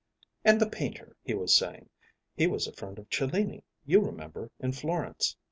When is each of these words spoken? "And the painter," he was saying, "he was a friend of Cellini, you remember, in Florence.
"And 0.43 0.59
the 0.59 0.65
painter," 0.67 1.15
he 1.21 1.35
was 1.35 1.53
saying, 1.55 1.87
"he 2.35 2.47
was 2.47 2.65
a 2.65 2.73
friend 2.73 2.97
of 2.97 3.11
Cellini, 3.11 3.63
you 3.85 3.99
remember, 4.01 4.49
in 4.59 4.71
Florence. 4.71 5.35